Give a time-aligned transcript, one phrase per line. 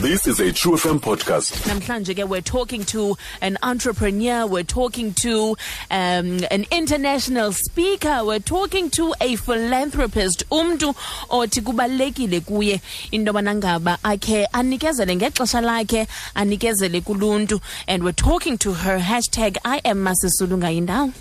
[0.00, 1.52] This is a True FM podcast.
[1.68, 5.56] namhlanje ke we're talking to an entrepreneur we're talking to
[5.90, 10.94] um, an international speaker we're talking to a philanthropist umntu
[11.38, 12.80] othi kubalulekile kuye
[13.12, 19.58] into yobana ngaba akhe anikezele ngexesha lakhe anikezele kuluntu and we're talking to her hashtag
[19.64, 21.12] i am masisulu ngayindawo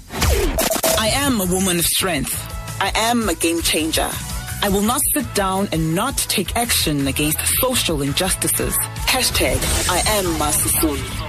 [1.02, 2.34] I am a woman of strength.
[2.82, 4.10] I am a game changer.
[4.62, 8.76] I will not sit down and not take action against social injustices.
[9.08, 9.58] Hashtag
[9.90, 11.29] I am Masisulu.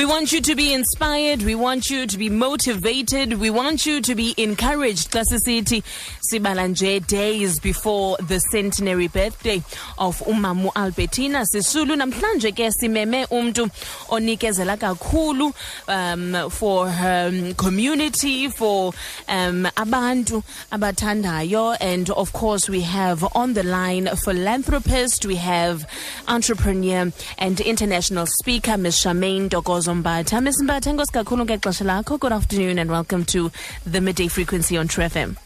[0.00, 1.42] We want you to be inspired.
[1.42, 3.34] We want you to be motivated.
[3.34, 5.10] We want you to be encouraged.
[5.10, 5.82] Xa sisithi
[6.22, 9.62] sibala nje days before the centenary birthday
[9.98, 11.98] of umamu Albertina Sisulu.
[11.98, 13.70] Namhlanje ke simeme umntu
[14.08, 15.52] onikezela kakhulu
[15.86, 18.94] um, for her um, community, for
[19.28, 20.42] um, abantu
[20.72, 21.76] abathandayo.
[21.78, 25.84] And of course, we have on the line philanthropist, we have
[26.26, 28.96] entrepreneur and international speaker, Ms.
[28.96, 30.40] Charmaine Dogozo Mbatha.
[30.40, 30.62] Ms.
[30.62, 32.18] Mbatha, enkosi kakhulu ngexesha lakho.
[32.18, 33.50] Good afternoon and welcome to
[33.84, 35.36] the midday frequency on True FM.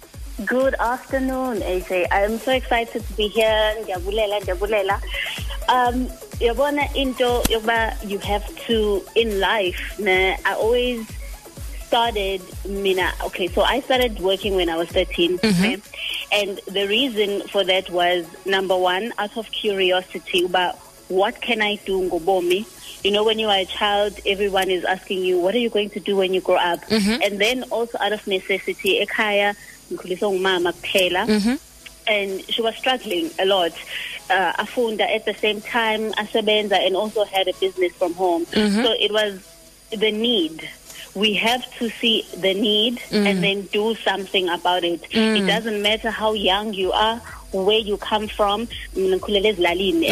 [0.45, 2.09] Good afternoon, AJ.
[2.11, 3.75] I'm so excited to be here.
[3.83, 5.01] Ndiyabulela, ndiyabulela.
[5.69, 6.09] Um,
[6.41, 9.99] yabona into yokuba you have to in life.
[9.99, 11.07] Ne, I always
[11.87, 13.13] started mina.
[13.27, 15.81] Okay, so I started working when I was 13, okay?
[16.33, 20.77] and the reason for that was number one, out of curiosity about
[21.09, 22.67] what can I do ngobomi.
[23.05, 25.91] You know, when you are a child, everyone is asking you, what are you going
[25.91, 26.81] to do when you grow up?
[26.87, 27.23] Mm-hmm.
[27.23, 29.55] And then also out of necessity, ekhaya,
[29.93, 31.57] ngikhuliswe ngumama kuphela mm-hmm.
[32.07, 33.73] and she was struggling a lot.
[34.31, 38.47] Uh, afunda at the same time, asebenza, and also had a business from home.
[38.47, 38.83] Mm-hmm.
[38.83, 39.39] So it was
[39.91, 40.69] the need.
[41.15, 43.25] We have to see the need mm.
[43.25, 45.05] and then do something about it.
[45.13, 45.47] It mm.
[45.47, 47.23] doesn't matter how young you are,
[47.63, 48.69] where you come from.
[48.97, 50.11] Mina ngikhulele ezilalini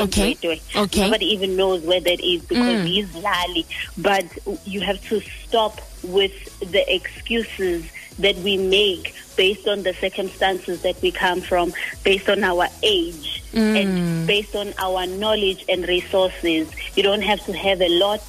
[0.77, 1.05] Okay.
[1.05, 2.87] Nobody even knows where that is because mm.
[2.87, 3.67] he's Lali.
[3.99, 4.27] But
[4.65, 7.85] you have to stop with the excuses
[8.19, 11.73] that we make based on the circumstances that we come from,
[12.05, 14.27] based on our age, and mm.
[14.27, 16.71] based on our knowledge and resources.
[16.97, 18.23] You don't have to have a lot,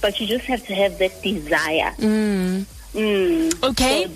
[0.00, 1.92] but you just have to have that desire.
[1.98, 2.64] Mm.
[2.92, 3.64] mm.
[3.70, 4.10] Okay.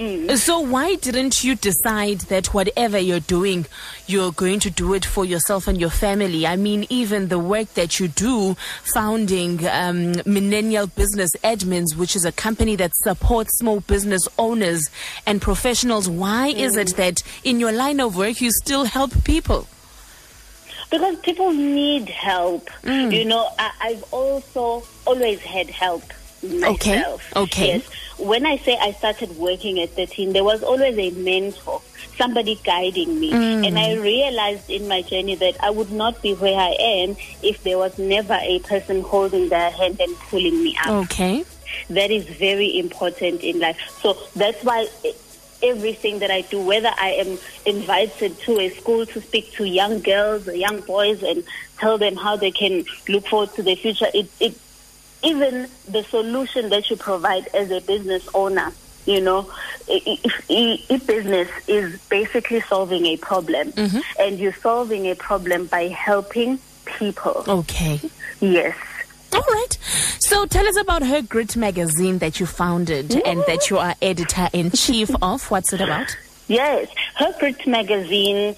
[0.00, 0.36] Mm.
[0.36, 3.66] So why didn't you decide that whatever you're doing,
[4.06, 6.46] you're going to do it for yourself and your family?
[6.46, 12.24] I mean, even the work that you do, founding um, Millennial Business Admins, which is
[12.24, 14.88] a company that supports small business owners
[15.26, 16.08] and professionals.
[16.08, 19.66] Why is it that in your line of work you still help people?
[20.90, 22.68] Because people need help.
[22.84, 26.02] You know, I, I've also always had help
[26.42, 27.36] myself.
[27.36, 27.66] okay.
[27.78, 27.88] Yes.
[28.18, 31.80] When I say I started working at 13, there was always a mentor,
[32.18, 33.32] somebody guiding me.
[33.32, 33.66] Mm.
[33.66, 37.62] And I realized in my journey that I would not be where I am if
[37.62, 41.44] there was never a person holding their hand and pulling me up Okay.
[41.88, 43.78] that is very important in life.
[44.02, 44.86] So that's why
[45.62, 50.00] everything that I do, whether I am invited to a school to speak to young
[50.00, 51.42] girls or young boys and
[51.78, 54.58] tell them how they can look forward to their future, it, it
[55.22, 58.72] even the solution that you provide as a business owner.
[59.06, 59.50] You know,
[59.88, 63.98] i- i- if, i- if business is basically solving a problem, mm-hmm.
[64.20, 67.42] and you're solving a problem by helping people.
[67.48, 67.98] Okay.
[68.40, 68.76] Yes.
[69.32, 69.78] All right.
[70.18, 74.48] So tell us about Her Grit magazine that you founded and that you are editor
[74.52, 75.50] in chief of.
[75.50, 76.14] What's it about?
[76.48, 78.54] Yes, her Grit magazine.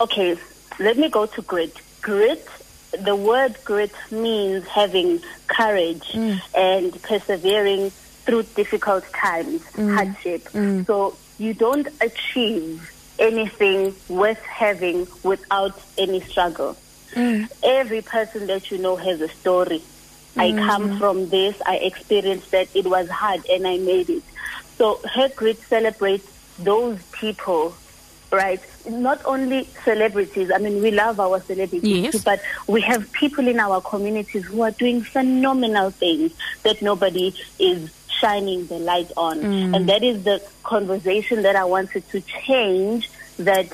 [0.00, 0.38] Okay,
[0.78, 1.76] let me go to grit.
[2.00, 2.46] Grit.
[2.92, 6.40] The word grit means having courage mm.
[6.56, 9.94] and persevering through difficult times, mm.
[9.94, 10.44] hardship.
[10.52, 10.86] Mm.
[10.86, 16.76] So you don't achieve anything worth having without any struggle.
[17.62, 19.82] Every person that you know has a story.
[20.36, 24.22] I come from this, I experienced that, it was hard, and I made it.
[24.76, 27.74] So her grit celebrates those people,
[28.30, 28.60] right?
[28.88, 32.12] Not only celebrities, I mean, we love our celebrities, Yes.
[32.12, 36.32] too, but we have people in our communities who are doing phenomenal things
[36.62, 37.90] that nobody is
[38.20, 39.38] shining the light on.
[39.40, 39.76] Mm.
[39.76, 43.66] And that is the conversation that I wanted to change that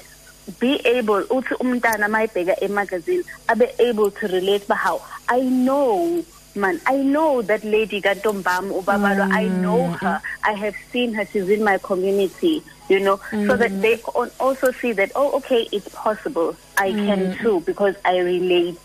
[0.58, 6.81] be able uthi umntana mayibheka emagazine abe able to relate ba how i know man
[6.87, 10.20] i know that lady kantombam ubabalo i know her.
[10.44, 11.25] I have seen her.
[11.26, 13.20] She's in my community you know.
[13.31, 16.56] So that they also see that oh okay it's possible.
[16.76, 18.78] I can too because i relate.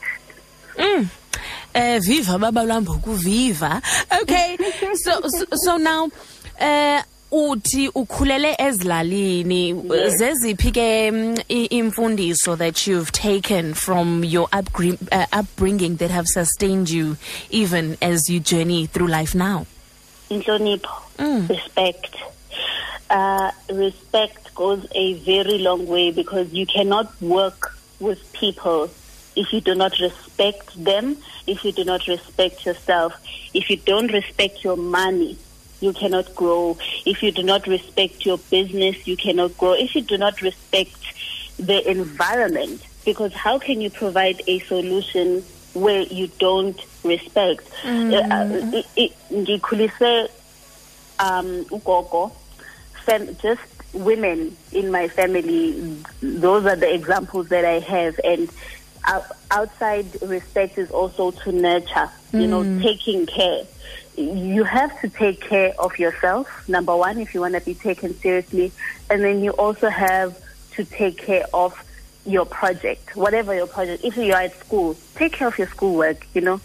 [1.75, 3.81] Uh, viva baba lwamboku viva.
[4.21, 4.57] Okay.
[4.93, 6.09] so, so so now
[6.59, 9.73] uh uthi ukhulele ezilalini
[10.09, 17.17] zeziphi ke mm, imfundiso that you've taken from your uh, upbringing that have sustained you
[17.49, 19.65] even as you journey through life now?
[20.29, 21.49] Inhlonipho Mm.
[21.49, 22.15] respect.
[23.09, 28.89] Uh, respect goes a very long way because you cannot work with people
[29.35, 33.13] if you do not respect them if you do not respect yourself.
[33.53, 35.37] If you don't respect your money
[35.79, 36.77] you cannot grow.
[37.05, 39.73] If you do not respect your business you cannot grow.
[39.73, 40.95] If you do not respect
[41.59, 45.43] the environment because how can you provide a solution
[45.73, 47.67] where you don't respect?
[48.09, 48.61] Uh, uh,
[48.97, 50.29] i- ngikhulise
[51.19, 52.31] um ugogo
[53.41, 53.61] just
[53.93, 56.03] women in my family.
[56.21, 58.19] Those are the examples that i have.
[58.23, 58.49] And
[59.05, 63.63] uh, outside respect is also to nurture you know taking care
[64.17, 68.13] you have to take care of yourself number one if you want to be taken
[68.15, 68.71] seriously
[69.09, 70.35] and then you also have
[70.71, 71.83] to take care of
[72.25, 76.25] your project whatever your project if you are at school take care of your schoolwork
[76.33, 76.59] you know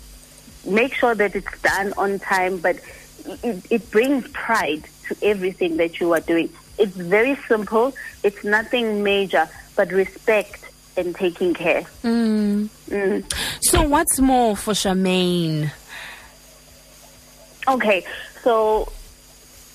[0.64, 2.76] make sure that it's done on time, but
[3.42, 6.50] it, it brings pride to everything that you are doing.
[6.78, 7.94] It's very simple.
[8.22, 10.64] It's nothing major, but respect
[10.96, 11.82] and taking care.
[12.02, 12.68] Mm.
[12.88, 13.32] Mm.
[13.62, 15.70] so what's more for Charmaine
[17.68, 18.04] Okay,
[18.42, 18.90] so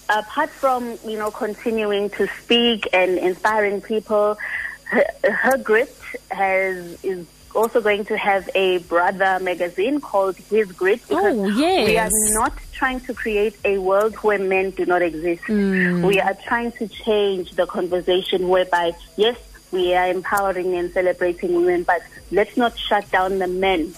[0.09, 4.37] apart from you know continuing to speak and inspiring people,
[4.85, 5.93] her, her grit
[6.31, 7.25] has is
[7.55, 11.87] also going to have a brother magazine called His Grit oh, because Oh, yes.
[11.87, 15.41] we are not trying to create a world where men do not exist.
[15.43, 16.05] Mm.
[16.05, 19.37] We are trying to change the conversation whereby yes,
[19.71, 22.01] we are empowering and celebrating women, but
[22.31, 23.93] let's not shut down the men.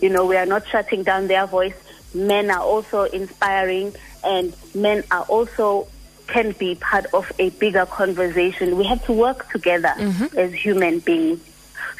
[0.00, 1.74] You know, we are not shutting down their voice.
[2.14, 3.94] Men are also inspiring
[4.24, 5.88] and men are also
[6.28, 8.76] can be part of a bigger conversation.
[8.76, 10.38] We have to work together mm-hmm.
[10.38, 11.40] as human beings.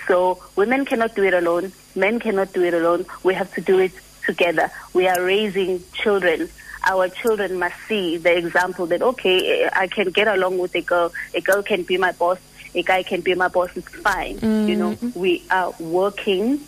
[0.06, 1.72] So women cannot do it alone.
[1.94, 3.04] Men cannot do it alone.
[3.22, 3.92] We have to do it
[4.24, 4.70] together.
[4.94, 6.48] We are raising children.
[6.84, 11.12] Our children must see the example that, okay, I can get along with a girl.
[11.34, 12.38] A girl can be my boss.
[12.74, 13.70] A guy can be my boss.
[13.76, 14.38] It's fine.
[14.66, 15.18] You know, mm-hmm.
[15.18, 16.58] we are working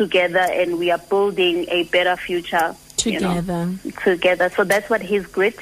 [0.00, 2.74] together and we are building a better future
[3.04, 3.70] you know, Together.
[4.02, 4.48] together.
[4.48, 5.56] So that's what his grit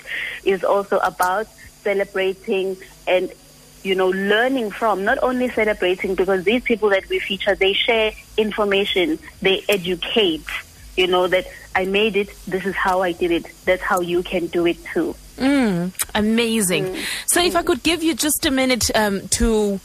[0.45, 1.49] is also about
[1.83, 2.77] celebrating
[3.09, 3.33] and
[3.83, 8.13] you know learning from not only celebrating because these people that we feature they share
[8.37, 10.45] information they educate
[10.97, 11.47] you know that
[11.77, 14.77] i made it this is how i did it that's how you can do it
[14.93, 16.97] too Mm, amazing.
[17.27, 19.79] So, if I could give you just a minute um, to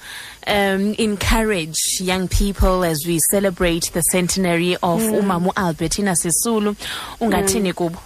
[0.47, 6.75] um, encourage young people as we celebrate the centenary of Umamu Albertina Sisulu,
[7.19, 7.99] ungathini kubo?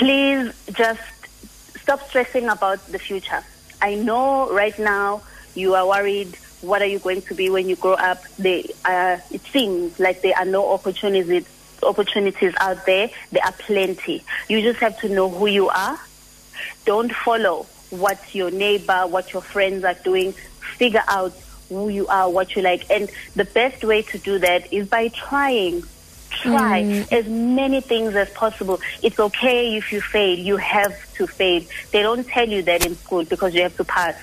[0.00, 1.02] please just
[1.76, 3.44] stop stressing about the future.
[3.82, 5.20] I know right now
[5.54, 6.36] you are worried.
[6.62, 8.22] What are you going to be when you grow up?
[8.38, 11.46] They, uh, it seems like there are no opportunities
[11.82, 13.10] opportunities out there.
[13.30, 14.24] There are plenty.
[14.48, 15.98] You just have to know who you are.
[16.86, 20.32] Don't follow what your neighbor, what your friends are doing.
[20.32, 21.32] Figure out
[21.68, 25.08] who you are, what you like, and the best way to do that is by
[25.08, 25.82] trying
[26.30, 27.12] try mm.
[27.12, 28.80] as many things as possible.
[29.02, 30.38] It's okay if you fail.
[30.38, 31.62] You have to fail.
[31.90, 34.14] They don't tell you that in school because you have to pass.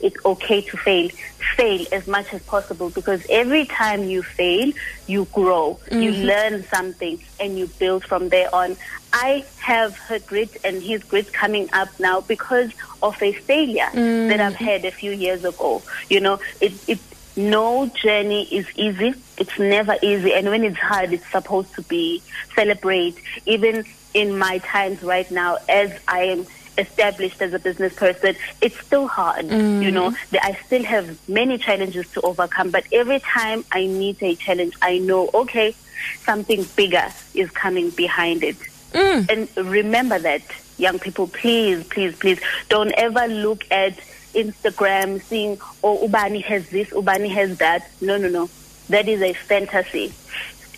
[0.00, 1.10] It's okay to fail.
[1.56, 4.72] Fail as much as possible because every time you fail,
[5.06, 5.78] you grow.
[5.90, 6.22] You mm-hmm.
[6.22, 8.76] learn something and you build from there on.
[9.12, 14.40] I have her grit and his grit coming up now because of a failure that
[14.40, 14.56] I've mm.
[14.56, 15.82] had a few years ago.
[16.10, 16.98] You know, it, it
[17.38, 19.14] no journey is easy.
[19.38, 20.34] It's never easy.
[20.34, 22.20] And when it's hard, it's supposed to be
[22.54, 23.16] celebrate.
[23.46, 26.46] Even in my times right now, as I am
[26.78, 29.46] established as a business person, it's still hard.
[29.46, 30.38] You know, mm.
[30.40, 32.70] I still have many challenges to overcome.
[32.70, 35.74] But every time I meet a challenge, I know, okay,
[36.22, 38.56] something bigger is coming behind it.
[38.92, 39.28] Mm.
[39.28, 40.42] And remember that,
[40.78, 43.98] young people, please, please, please, don't ever look at
[44.34, 47.90] Instagram seeing, oh, Ubani has this, Ubani has that.
[48.00, 48.48] No, no, no.
[48.88, 50.14] That is a fantasy.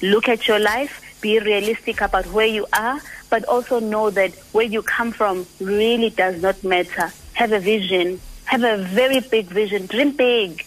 [0.02, 4.64] Look at your life, be realistic about where you are, but also know that where
[4.64, 7.12] you come from really does not matter.
[7.34, 10.64] Have a vision, have a very big vision, dream big,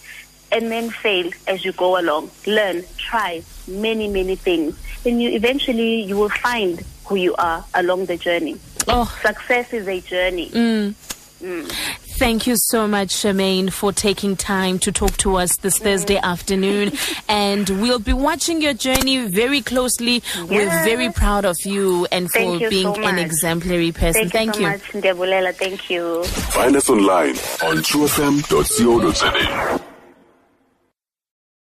[0.50, 2.30] and then fail as you go along.
[2.46, 4.78] Learn, try many, many things.
[5.04, 8.58] And you eventually you will find who you are along the journey.
[8.88, 10.50] Oh, Success is a journey.
[10.50, 10.94] Mm.
[11.42, 12.03] Mm.
[12.16, 16.92] Thank you so much, Charmaine, for taking time to talk to us this Thursday afternoon.
[17.28, 20.22] And we'll be watching your journey very closely.
[20.48, 24.30] We're very proud of you and for you being so an exemplary person.
[24.30, 25.52] Thank, you so much, Ndebulela.
[25.54, 26.22] Thank you.
[26.24, 27.30] Find us online
[27.66, 29.83] on truefm.co.za.